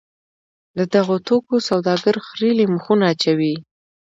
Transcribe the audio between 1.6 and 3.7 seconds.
سوداګر خریېلي مخونه اچوي.